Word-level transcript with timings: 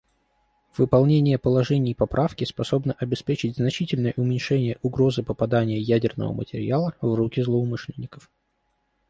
Выполнение 0.77 1.37
положений 1.37 1.93
Поправки 1.93 2.43
способно 2.43 2.93
обеспечить 2.93 3.57
значительное 3.57 4.15
уменьшение 4.17 4.79
угрозы 4.81 5.21
попадания 5.21 5.77
ядерного 5.77 6.33
материала 6.33 6.95
в 7.01 7.13
руки 7.13 7.39
злоумышленников. 7.43 8.27